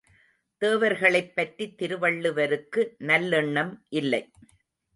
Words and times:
தேவர்களைப் 0.61 1.35
பற்றித் 1.35 1.77
திருவள்ளுவருக்கு 1.77 2.95
நல்லெண்ணம் 2.99 3.73
இல்லை. 3.89 4.29